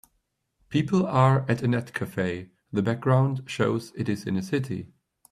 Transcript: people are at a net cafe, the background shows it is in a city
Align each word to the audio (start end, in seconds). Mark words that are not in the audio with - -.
people 0.69 1.05
are 1.05 1.45
at 1.47 1.61
a 1.61 1.67
net 1.67 1.93
cafe, 1.93 2.49
the 2.73 2.81
background 2.81 3.43
shows 3.45 3.93
it 3.95 4.09
is 4.09 4.25
in 4.25 4.35
a 4.35 4.41
city 4.41 4.91